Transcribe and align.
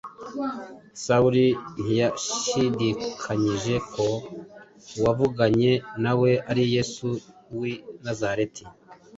Sawuli 1.03 1.45
ntiyashidikanyije 1.83 3.75
ko 3.93 4.05
Uwavuganye 4.97 5.71
na 6.03 6.13
we 6.19 6.31
ari 6.49 6.63
Yesu 6.75 7.07
w’i 7.57 7.73
Nazareti, 8.05 8.63